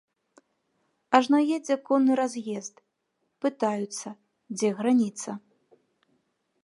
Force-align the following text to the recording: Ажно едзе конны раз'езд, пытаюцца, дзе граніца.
Ажно 1.17 1.37
едзе 1.57 1.75
конны 1.89 2.13
раз'езд, 2.21 2.75
пытаюцца, 3.45 4.07
дзе 4.57 4.69
граніца. 4.81 5.31